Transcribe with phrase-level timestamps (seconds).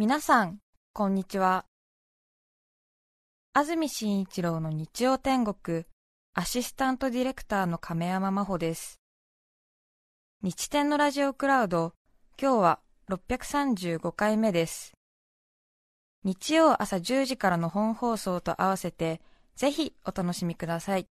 [0.00, 0.60] 皆さん、
[0.94, 1.66] こんにちは。
[3.52, 5.84] 安住紳一郎の日曜天国、
[6.32, 8.98] アシスタントディレクターの亀山真帆です。
[10.42, 11.92] 日天のラジオクラウド、
[12.40, 14.94] 今日は635回目です。
[16.24, 19.20] 日曜朝10時からの本放送と合わせて、
[19.54, 21.04] ぜひお楽しみください。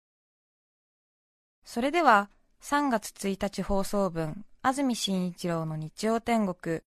[1.66, 2.30] それでは、
[2.62, 6.80] 3月1日放送分、安住紳一郎の日曜天国。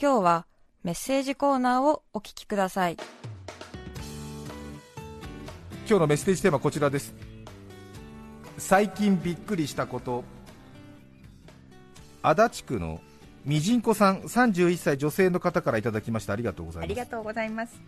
[0.00, 0.46] 今日は
[0.82, 2.96] メッセージコーナーをお聞きください。
[5.86, 7.14] 今日のメッセージテーマはこちらです。
[8.56, 10.24] 最近びっくりしたこと。
[12.22, 13.00] 足立区の
[13.44, 16.32] みじんこさん31歳女性の方からいただきました。
[16.32, 16.84] ありがとうございます。
[16.84, 17.78] ありがとうございます。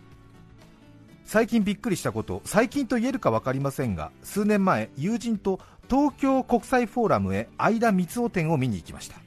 [1.25, 2.41] 最近びっくりしたこと。
[2.45, 9.22] 最近と言えるか分かりませんが数年前友人と東京国際フォーラムへ相田光雄展を見に行きました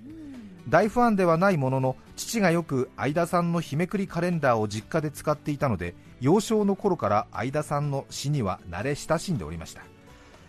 [0.68, 9.82] 大ファンではないものの父がよく相田さんの日めくりカレンダーを実家で使っていたので幼少の頃から相田さんの詩には慣れ親しんでおりました。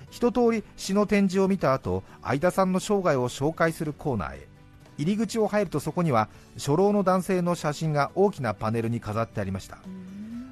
[0.10, 4.48] 一通り詩の展示を見た後相田さんの生涯を紹介するコーナーへ。
[4.98, 9.78] 入り口を入るとそこには初老の男性の写真が大きなパネルに飾ってありました。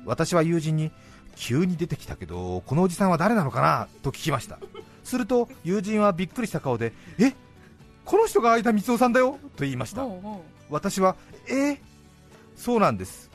[0.05, 0.91] 私は友人に
[1.35, 3.88] 急に出てきたけどこのおじさんは誰なのかな？
[4.03, 4.59] と聞きました。
[5.03, 7.33] すると友人はびっくりした顔でえ？
[8.05, 10.05] この人が相田光雄さんだよと言いました。
[10.69, 11.15] 私は
[11.47, 11.51] え？
[11.53, 11.77] ー、
[12.55, 13.31] そうなんです。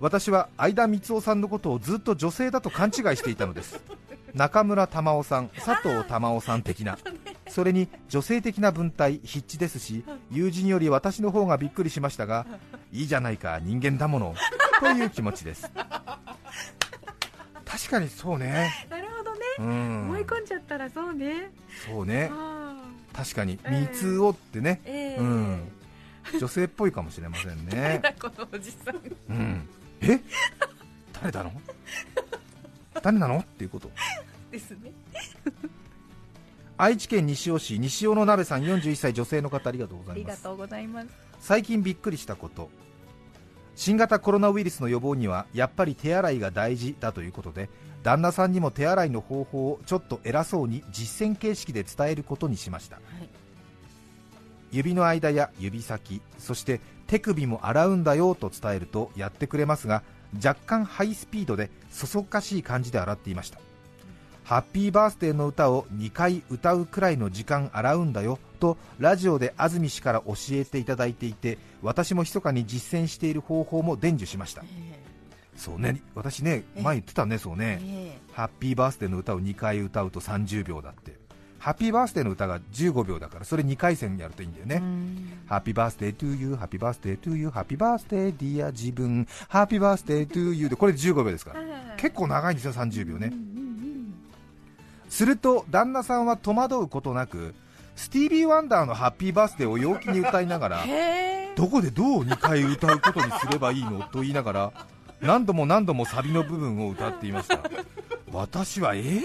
[0.00, 3.80] 私は相田光雄さんのことをずっと女性だと勘違いしていたのです。
[4.34, 6.98] 中村玉緒さん佐藤玉緒さん的な。
[7.48, 12.46] それに女性的な文体筆致ですし友人より私の方がびっくりしましたが
[12.92, 13.04] い。
[13.04, 14.34] いじゃないか人間だもの。
[14.80, 15.70] という気持ちです。
[17.64, 18.72] 確かにそうね。
[18.88, 21.50] なるほどね、うん、思い込んじゃったらそうね。
[21.86, 22.30] そうね
[23.18, 25.72] 確かに、三つおってね、えー、うん、
[26.38, 28.00] 女性っぽいかもしれませんね。
[28.22, 28.96] このおじさん。
[29.28, 29.68] うん、
[30.00, 30.20] え？
[31.20, 31.52] 誰だの？
[33.02, 33.38] 誰なの？
[33.38, 33.90] っていうこと。
[34.52, 34.92] ですね。
[36.76, 40.30] 愛知県西尾市西尾の鍋さん41歳女性の方ありがとうございます。
[40.30, 41.08] ありがとうございます。
[41.40, 42.70] 最近びっくりしたこと。
[43.74, 47.68] 新型コロナウイルスの予防にはやっぱり手洗いが大事だということで
[48.02, 53.28] 旦那さんにも手洗いの方法をちょっと偉そうに実践形式で伝えることにしました、はい、
[54.70, 60.02] 指の間や指先そして手首も洗うんだよと伝えるとやってくれますが
[60.34, 63.58] 若干ハイスピードでそそっかしい感じで洗っていました。
[64.48, 74.97] ハッピーバースデーの歌を2回歌うくらいの時間洗うんだよとラジオで安住氏から教えていただいていて私も密かに実践している方法も伝授しました、えー
[75.58, 76.00] そうね。
[76.14, 81.18] 私ね前言ってたねそうね、ハッピーバースデーの歌を2回歌うと30秒だって。
[81.58, 84.80] ハッピーバースデーの歌が15秒だからそれ2回戦やるといいんだよね。
[85.46, 89.26] ハッピーバースデートゥーユーハッピーバースデートゥーユーハッピーバースデーディア自分。
[89.48, 91.60] ハッピーバースデートゥーユーでこれ15秒ですから。
[91.96, 93.32] 結構長いんですよ30秒ね。
[95.08, 97.54] すると旦那さんは戸惑うことなく
[97.96, 100.84] スティービー・ワンダーのハッピーバースデーを陽気に歌いながら
[101.56, 104.02] どこでどう2回歌うことにすればいいの？
[104.12, 104.72] と言いながら
[105.20, 107.60] 何度も何度もサビの部分を歌っていました。
[108.32, 109.22] 私はえー、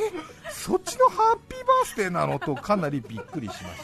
[0.49, 3.83] そっちのハッピーバースデーなのとかなりびっくりしました。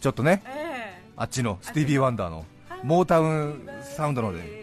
[0.00, 2.46] ちょっとね、えー、あっちのスティービー・ワンダーの
[2.82, 4.60] モータウンサウンドので。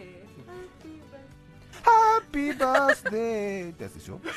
[1.84, 4.20] ハッピーバースデーってやつでしょ？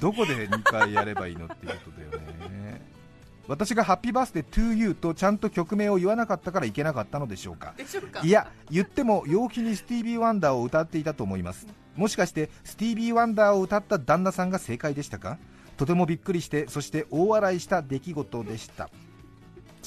[0.00, 2.57] どこで2回やればいいのっていうことだよね
[3.48, 7.74] 私が Happy Birthday to You とちゃんと曲名を言わなかったからいけなかったのでしょうか。
[8.22, 11.66] いや言っても陽気にスティービー・ワンダーを歌っていたと思います。
[11.96, 15.38] もしかしてスティービー・ワンダーを歌った旦那さんが正解でしたか？
[15.78, 18.90] とてもびっくりしてそして大笑いした出来事でした。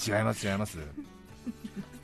[0.07, 0.77] 違います違います。
[0.77, 0.77] ス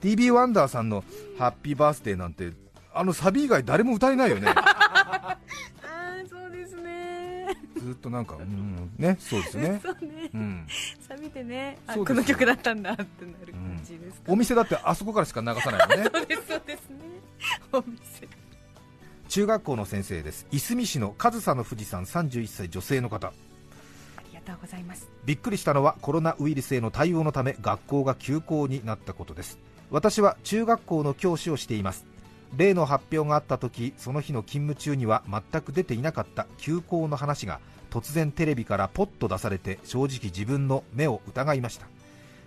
[0.01, 1.03] ティービー・ワンダーさんの
[1.39, 2.51] ハッピーバースデーなんて
[2.93, 4.47] あのサビ以外誰も歌えないよね
[7.79, 9.79] ずっとなんか、うん、ね、そうですね。
[9.83, 10.29] そうね。
[10.33, 10.67] うん。
[11.07, 13.05] サビでね、あ、この曲だったんだってな
[13.45, 16.09] る感じですお店だってあそこからしか流さないもんね。
[16.13, 16.97] そうです、そうですね。
[17.71, 18.27] お店。
[19.29, 20.47] 中学校の先生です。
[20.51, 23.27] いすみ市の上総の富士山31歳女性の方。
[23.27, 23.33] あ
[24.29, 25.09] りがとうございます。
[25.25, 29.59] びっくりしたのはコロナウイルスへの対応のため学校が休校になったことです。
[29.91, 32.05] 私は中学校の教師をしています。
[32.57, 37.59] 例の発表があった時その日の勤務中には全く出ていなかった休校の話が
[37.91, 41.87] 突然テレビからポッと出されて正直自分の目を疑いました。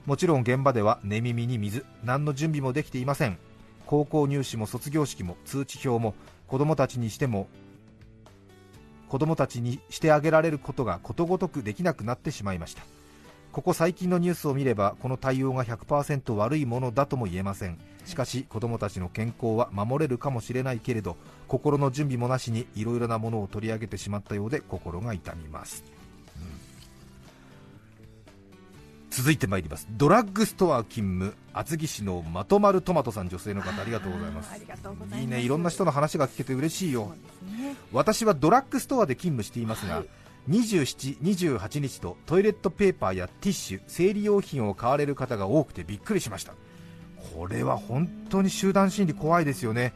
[0.06, 3.38] もちろん現場では寝耳に水何の準備もできていません。
[3.86, 6.14] 高校入試も卒業式も通知表も
[6.46, 7.48] 子供たちにしても
[9.08, 12.82] 子供たちにしてあげられることがことごとくできなくなってしまいました。
[13.52, 17.78] ここ最近のニュースを見ればこの対応が100%悪いものだとも言えません。
[18.04, 21.16] しかし子どもたちの健康は守れるかもしれないけれど
[21.48, 25.84] 心の準備もなしにいろいろなものを取り上げてしまったようで心が痛みます、
[26.36, 26.42] うん、
[29.10, 29.86] 続いてまいります。
[29.90, 34.50] ドラッグストア勤務厚木市のまとまるトマトさん女性の方ありがとうございます。
[35.20, 35.40] いいね。
[35.40, 37.12] いろんな人の話が聞けて嬉しいよ、
[37.42, 40.06] ね、私はドラッグストアで勤務していますが、はい
[40.48, 46.54] 27、28日とトイレットペーパーやティッシュ、生理用品を買われる方が多くてびっくりしました。
[47.34, 49.92] これは本当に集団心理怖いですよね。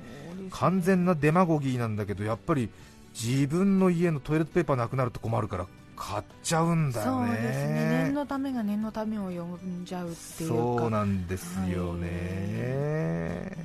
[0.51, 2.69] 完全なデマゴギーなんだけどやっぱり
[3.15, 7.27] 自分の家のトイレットペーパーなくなると困るから買っちゃうんだよね。
[7.27, 8.03] そうですね。
[8.05, 13.57] 念のためが念のためを呼んじゃうっていうそうなんですよね、はい、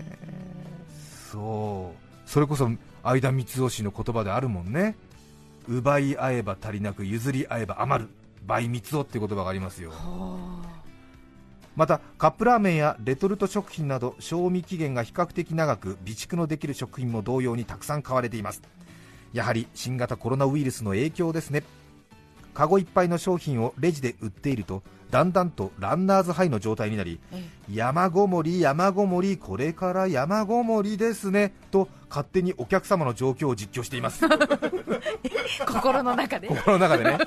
[1.31, 2.29] そう。
[2.29, 2.69] それこそ
[3.03, 4.95] 相田光雄氏の言葉であるもんね
[5.67, 8.09] 奪い合えば足りなく譲り合えば余る。
[8.45, 9.91] 倍密度っていう言葉がありますよ。
[11.75, 18.61] またカップラーメンやレトルト食品など賞味期限が比較的長く備蓄のできる食品も同様にたくさん買われています。
[19.33, 21.63] やはり新型コロナウイルスの影響ですね。
[22.53, 27.19] カゴいっぱいの商品をレジで売っているとだんだんとランナーズハイの状態になり、
[27.71, 31.53] 山ごもり、山ごもり、これから山ごもりですね。
[31.71, 34.25] と勝手にお客様の状況を実況しています。
[35.67, 36.47] 心の中で。
[36.47, 37.17] 心の中でね。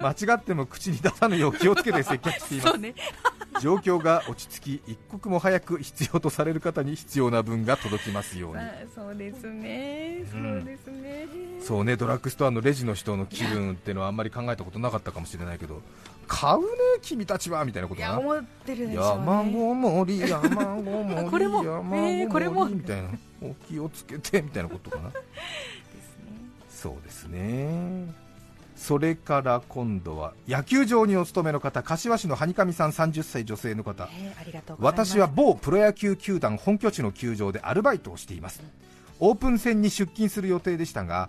[0.00, 2.94] 間違っても口に出さぬよう気をつけて接客しています、ね、
[3.60, 8.62] 状況が落ち着き一刻も早く必要とされる方に必要な分が届きますように、
[8.94, 11.26] そうですね、そうですね、
[11.60, 15.82] そうねドラッグストアのレジの人の気分っていうのはあんまり考えたことなかったかもしれないけど
[16.26, 16.66] 買うね
[17.00, 18.18] 君たちはみたいなことな。
[18.18, 22.66] 思ってるでしょう、ね、山ごもり山ごもり これも山ごもり、これも。
[22.66, 23.08] みたいな。
[23.40, 25.08] お気をつけてみたいなことかな。
[25.10, 25.24] ですね。
[26.68, 28.27] そうですね
[28.78, 38.62] それから今度は野球場にお勤めの方柏市のはにかみさん30歳女性の方、えー、私は某プロ野球球団本拠地の球場でアルバイトをしています、
[39.20, 41.28] オープン戦に出勤する予定でしたが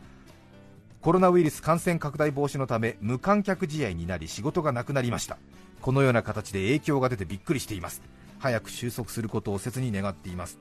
[1.01, 5.37] コロナウイルス感染拡大防止のため無観客試合になり仕事がなくなりました。
[5.81, 8.01] このような形で影響が出てびっくりしています。
[8.39, 10.57] 早く収束することを切に願っています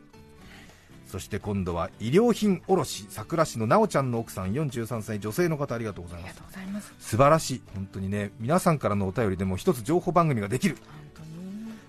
[1.09, 6.95] そして今度は衣料品卸桜市のなおちゃんの奥さん43歳女性の方ありがとうございます。
[7.01, 7.63] 素晴らしい。
[7.75, 10.77] 本当にね皆さんからのお便りでも一つ情報番組ができる。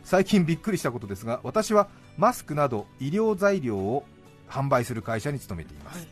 [0.03, 1.87] 最近びっくりしたことですが私は
[2.17, 4.05] マスクなど医療材料を
[4.49, 6.07] 販売する会社に勤めています、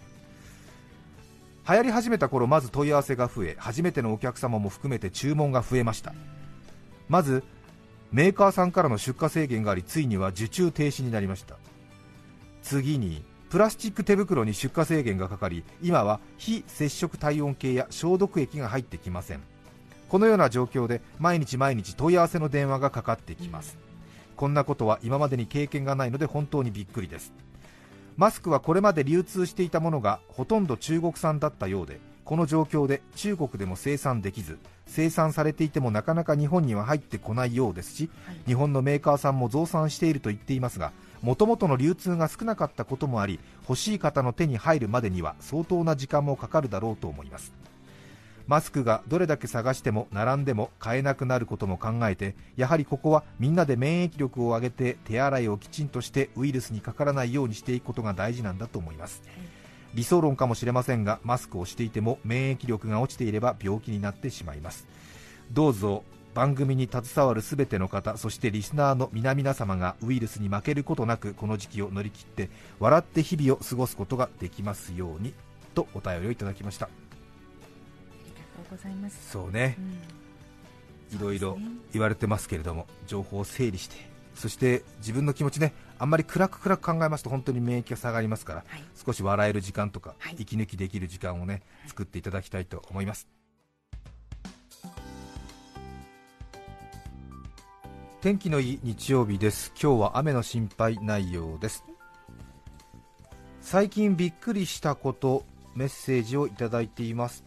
[1.63, 6.13] はい、流行り始めた頃まず問い合わせが増え初めてのお客様も含めて注文が増えました。
[7.09, 7.43] まず
[8.11, 11.55] メーカーさんからの出荷制限がありついには受注停止になりました
[12.67, 19.41] 次にプラスチック手袋に出荷制限がかかり今は非接触体温計や消毒液が入ってきません。
[20.09, 23.77] このような状況で毎日毎日問い合わせの電話がかかってきます、
[24.35, 27.31] こんなことは今までに経験がないので本当にびっくりです。
[28.17, 40.91] マスクはこれまで流通していたものがほとんど中国産だったようでこの状況で中国でも生産できず生産されていてもなかなか日本には入ってこないようですし、はい、日本のメーカーさんも増産していると言っていますが
[41.21, 47.53] もともとの流通が少なかったこともあり欲しい方の手に入るまでには相当な時間もかかるだろうと思います。
[48.47, 59.21] マスクがどれだけ探しても並んでも買えなくなることも考えてやはりここはみんなで免疫力を上げて手洗いをきちんとしてウイルスにかからないようにしていくことが大事なんだと思います。
[59.93, 64.87] 理想論かもしれませんがマスクをしていても免疫力が落ちていれば病気になってしまいます。
[65.51, 66.03] どうぞ
[66.37, 75.33] 番組に携わるすべての方そしてリスナーの皆々様がウイルスに負けることなくこの時期を乗り切って笑って日々を過ごすことができますように
[75.73, 76.85] とお便りをいただきました。
[76.85, 76.89] あ
[78.23, 79.31] りがとうございます。
[79.31, 79.79] そうね、
[81.11, 81.57] うん、いろいろ
[81.91, 83.95] 言われてますけれども情報を整理して
[84.35, 93.27] そして自分の気持ちねあんまり暗く暗く考えますと本当に免疫が下がりますから、はい、少し笑える時間とか、はい、息抜きできる時間をね作っていただきたいと思います
[98.27, 99.71] 天気のいい日曜日です。
[99.81, 101.85] 今日は雨の心配ないようです。
[103.61, 107.45] 最近びっくりしたことメッセージをいただいています。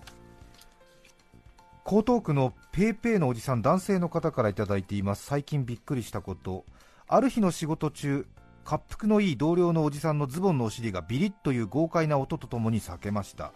[1.84, 5.26] 江東区の paypay のおじさん男性の方からいただいています。
[5.26, 6.64] 最近びっくりしたこと。
[7.06, 8.26] ある日の仕事中
[8.64, 13.52] 滑腹のいい同僚のおじさんのズボンのお尻がビリッという豪快な音とともに裂けました。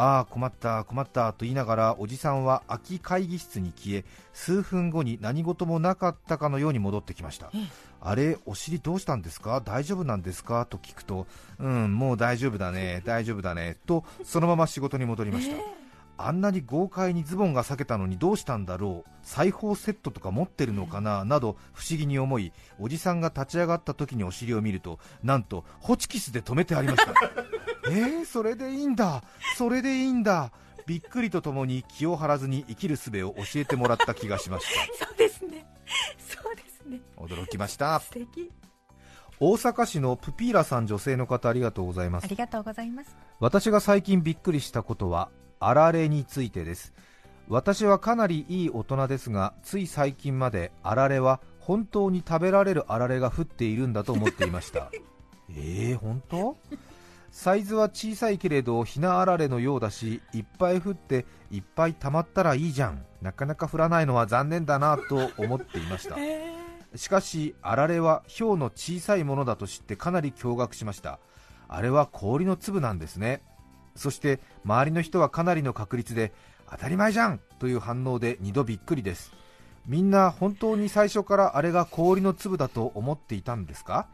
[0.00, 7.50] ああ困った困ったと言いながらおじさんは空き会議室に消え数分後に何事もなかったかのように戻ってきました。
[8.00, 9.60] あれお尻どうしたんですか？
[9.62, 10.64] 大丈夫なんですか？
[10.64, 11.26] と聞くと
[11.58, 15.56] うんもう大丈夫だね大丈夫だねとそのまま仕事に戻りました、
[16.16, 19.10] あんなに豪快にズボンが裂けたのにどうしたんだろう？
[19.22, 21.26] 裁縫セットとか持ってるのかな？
[21.26, 27.12] など不思議に思いおじさんが立ち上がった時にお尻を見るとなんとホチキスで止めてありました
[27.90, 29.22] えー、それでいいんだ。
[29.56, 30.52] それでいいんだ。
[30.86, 34.66] びっくりとともに気を張らずに生きる術を教えてもらった気がしまし
[34.98, 35.66] そうですね。
[36.18, 37.00] そうですね。
[37.16, 38.00] た驚きました。
[38.00, 38.50] 素敵。
[39.38, 42.24] 大阪市のプピーラさん女性の方ありがとうございます。
[42.24, 43.16] ありがとうございます。
[43.38, 45.30] 私が最近びっくりしたことは
[45.60, 46.92] あられについてです。
[47.48, 54.90] 私はかなりいい大人ですがつい最近まであられは本当に食べられるあられが降っているんだと思っていました。
[55.50, 56.56] えー、本当？
[57.30, 63.04] サイズは小さいけれどひなあられのようだしいっぱい降っていっぱい溜まったらいいじゃん。
[63.22, 66.16] なかなか降らないのは残念だなと思っていました。
[66.20, 66.54] え
[66.96, 71.20] しかしあられは氷の小さいものだと知ってかなり驚愕しました。
[71.68, 73.42] あれは氷の粒なんですね。
[73.94, 76.32] そして周りの人はかなりの確率で
[76.70, 77.40] 当たり前じゃん！
[77.58, 79.32] という反応で2度びっくりです。
[79.86, 84.08] みんな本当に最初からあれが氷の粒だと思っていたんですか？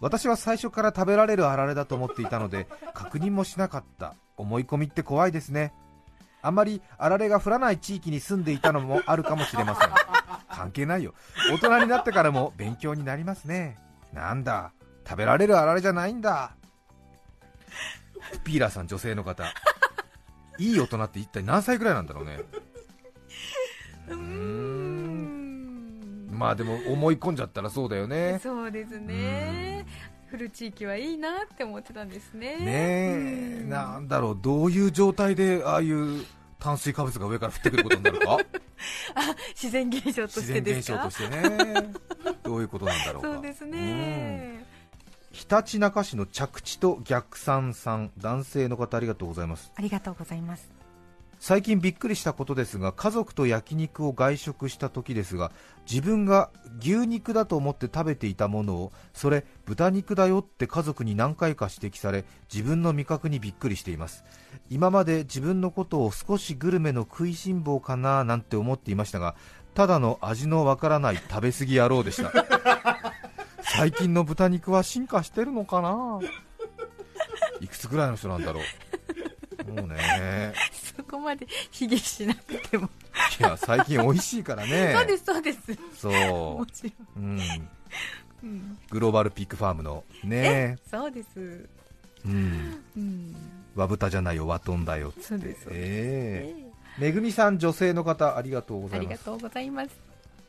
[0.00, 4.14] 私は最初から食べられるあられだと思っていたので確認もしなかった。
[4.36, 5.74] 思い込みって怖いですね。
[6.40, 9.90] あまりあられが降らない地域に住んでいたのもあるかもしれません。
[10.48, 11.14] 関係ないよ。
[11.50, 13.78] 大人になってからも勉強になりますね。
[14.14, 14.72] なんだ？
[15.06, 16.52] 食べられるあられじゃないんだ。
[18.44, 19.44] ピーラーさん女性の方。
[20.58, 22.40] いい大人って一体何歳ぐらいなんだろうね。
[24.08, 24.69] うん。
[26.40, 28.40] まあでも思い込んじゃったらそうだよね。
[28.42, 29.86] そうですね。
[30.32, 32.56] 降る地域はいいなって思ってたんですね。
[32.58, 33.60] ねえ。
[33.62, 33.68] うん。
[33.68, 36.24] なんだろうどういう状態でああいう
[36.58, 38.38] 炭水化物が上から降ってくることになるか？
[39.54, 41.06] 自然現象と自然してですか？
[41.06, 41.92] 現象としてね。
[42.42, 43.32] どういうことなんだろうか？
[43.34, 43.70] そうですうん。
[43.72, 44.64] ね
[45.32, 49.70] ひたちなか市の着地と逆算さん男性の方ありがとうございます。
[49.76, 50.68] ありがとうございます
[51.42, 55.52] 最近びっくりしたことですが家族と焼肉を外食した時ですが
[55.90, 64.22] 自分が牛肉だと思って食べていたものをそれ豚肉だよって家族に何回か指摘され自分の味覚にびっくりしています。
[64.68, 69.34] 今まで自分のことを少しグルメの食いしん坊かななんて思っていましたが
[69.72, 72.32] ただの味のわからない食べ過ぎ野郎でした。
[73.64, 76.20] 最近の豚肉は進化してるのかな？
[77.60, 78.60] いくつぐらいの人なんだろ
[79.66, 79.72] う？
[79.72, 80.52] もうね。
[80.72, 82.88] そこまで卑下しなくても。
[83.38, 84.92] いや最近美味しいからね。
[84.96, 85.58] そうですそうです。
[85.96, 86.12] そう。
[86.60, 87.24] もちろん。
[87.24, 87.40] うん、
[88.42, 88.78] うん。
[88.90, 90.78] グローバルピックファームのね。
[90.90, 91.68] そうです。
[92.24, 92.82] うん。
[92.96, 93.36] うん。
[93.74, 97.00] 和豚じゃないよ和豚だよそうですえええ。
[97.00, 99.06] めぐみさん女性の方ありがとうごえざいます。
[99.06, 99.90] ありがとうございます。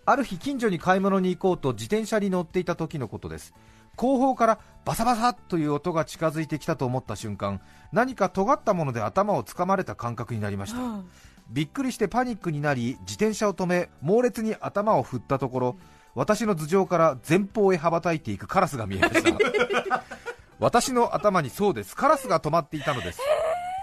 [0.05, 3.53] ある日近所に買い物に行こうと自転車に乗っていた時のことです
[3.95, 10.79] 後方からバサバサという音が近づいてきたと思った瞬間何か尖ったもので頭をつかまれた感覚になりました。
[10.79, 11.01] あ
[11.49, 15.77] びっくりしてパニックになり自転車を止め猛烈に頭を振ったところ
[16.15, 19.23] 私の頭上から前方へ羽ばたいていくカラスが見えまし
[19.89, 20.03] た。
[20.59, 23.19] 私の頭にそうですカラスが止まっていたのです。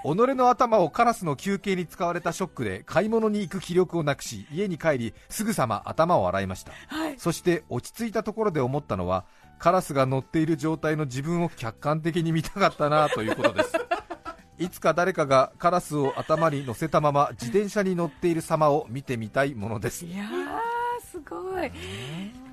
[0.04, 6.72] 己の頭をカラスの休憩に使われたショックで買い物に行く気力をなくし家に帰りすぐさま頭を洗いました。
[6.86, 7.18] はい。
[7.18, 9.24] そして落ち着いたところで思ったのは
[9.58, 13.72] カラスが乗っている状態の自分を客観的に見たかったなということです。
[14.58, 20.04] いつか誰かがカラスを頭に乗せたまま自転車に乗っている様を見てみたいものです。
[20.04, 21.70] いやーすごい。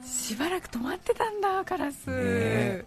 [0.04, 2.86] しばらく止まってたんだカラス、え。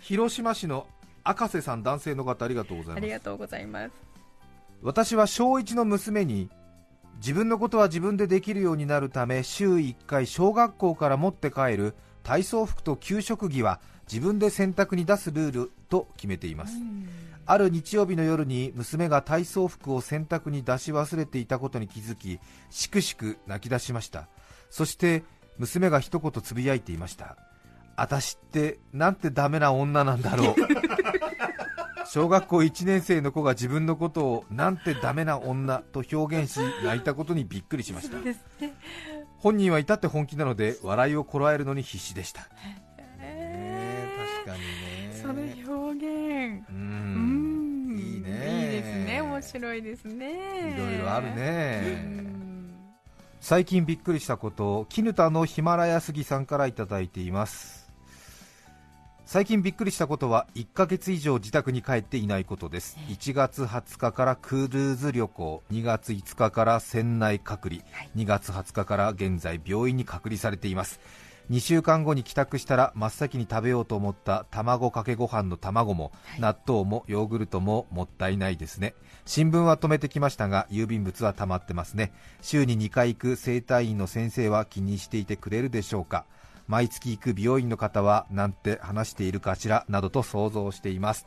[0.00, 0.86] 広島市の
[1.24, 2.96] 赤瀬さん男性の方ありがとうございます。
[2.98, 3.90] ありがとうございます。
[4.82, 6.48] 私は小1の娘に
[7.16, 16.74] 自分のことは自分でできるようになるため週1回小学校から持って帰る体操服と給食着は自分で洗濯に出すルールと決めています。
[17.46, 22.38] ある日曜日の夜に娘が体操服を洗濯に出し忘れていたことに気づき
[22.70, 24.28] しくしく泣き出しました。
[24.70, 25.24] そして
[25.58, 27.36] 娘が一言つぶやいていました
[27.96, 30.54] 私ってなんてダメな女なんだろう
[32.08, 38.16] 小学校1年生の子が自分のことをなんてダメな女と表現し泣いたことにびっくりしました
[39.40, 42.48] 本人は至って本気なので 笑いをこらえるのに必死でした、
[43.20, 44.08] え
[44.44, 44.66] 確かにね。
[45.12, 46.68] ーその表現。
[46.68, 47.94] ううん。
[47.94, 48.64] んいいね。
[48.64, 49.20] いいですね。
[49.22, 50.74] 面白いですね。
[50.74, 52.30] いろいろあるうねん。
[53.40, 57.89] 最近びっくりしたことを絹田のヒマラヤ杉さんからいただいています
[59.32, 62.98] 最近びっくりしたことは1ヶ月以上自宅に帰っていないことです。
[63.10, 65.62] 1月20日からクルーズ旅行。
[65.70, 67.82] 2月5日から船内隔離。
[68.16, 70.98] 2月20日から現在病院に隔離されています。
[71.48, 76.10] 2週間後に帰宅したら真っ先に食べようと思った卵かけご飯の卵も、
[76.40, 78.96] 納豆もヨーグルトももったいないですね。
[79.26, 82.12] 新聞は止めてきましたが郵便物は溜まってますね。
[82.42, 86.24] 週に2回行く整体院の先生は気にしていてくれるでしょうか
[86.70, 91.26] 毎月行く美容院の方はなんて話しているかしらなどと想像しています。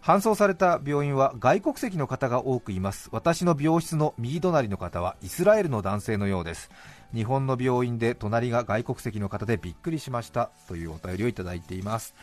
[0.00, 3.10] 搬送された病院は外国籍の方が多くいます。
[3.12, 6.70] 私の病室の右隣の方はイスラエルの男性のようです。
[7.14, 12.14] 日本の病院で隣が外国籍の方でびっくりしましたというお便りをいただいています。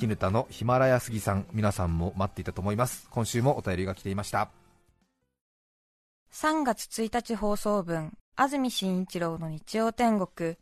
[0.00, 3.06] 絹田のヒマラヤ杉さん皆さんも待っていたと思います。
[3.10, 4.50] 今週もお便りが来ていました。
[6.32, 10.56] 3月1日放送分安住紳一郎の日曜天国。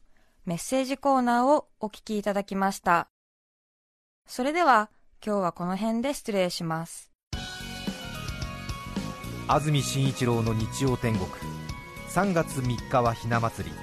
[0.44, 3.06] メッセージコーナーをお聞きいただきました。
[4.26, 4.90] それでは
[5.24, 7.12] 今日はこの辺で失礼します。
[9.46, 11.28] 安住紳一郎の日曜天国。
[12.08, 13.76] 3月3日はひな祭り。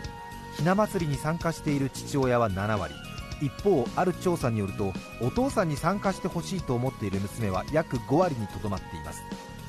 [0.58, 2.94] ひな祭りに参加している父親は7割。
[3.42, 9.22] 一方ある調査によるとお父さんに参加してほしいと思っている娘は約5割にとどまっています。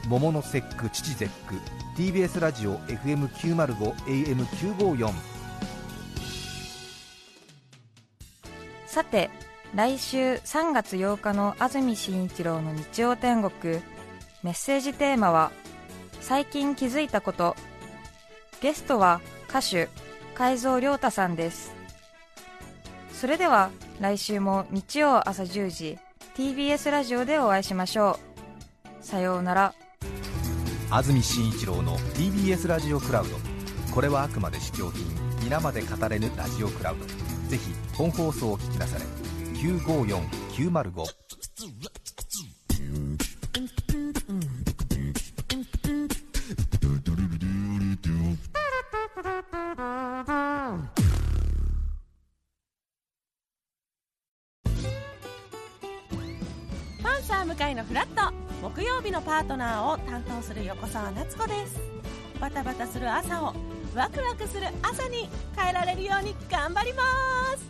[0.09, 1.55] 桃の節句父節句。
[1.97, 5.40] TBS ラジオ FM905AM954
[8.91, 9.31] さて
[9.73, 13.81] 来週3月8日の安住紳一郎の日曜天国。
[14.43, 15.53] メッセージテーマは
[16.21, 17.55] 「最近気づいたこと」
[18.61, 19.89] ゲストは歌手
[20.35, 21.73] 海蔵亮太さんです。
[23.13, 23.71] それでは
[24.01, 25.99] 来週も日曜朝10時
[26.35, 28.19] TBS ラジオでお会いしましょ
[29.01, 29.05] う。
[29.05, 29.73] さようなら。
[30.91, 33.37] 安住紳一郎の TBS ラジオクラウド。
[33.95, 35.07] これはあくまで試供品
[35.45, 37.07] 皆まで語れぬラジオクラウド。
[37.49, 39.05] ぜひ本放送を聞きなされ
[39.59, 41.05] 954905
[57.03, 61.79] パンサー向かいのフラット木曜日のパートナーを担当する横澤夏子です。
[62.41, 63.55] バタバタする朝を
[63.95, 67.03] ワクワクする朝に変えられるように頑張りま
[67.59, 67.70] す。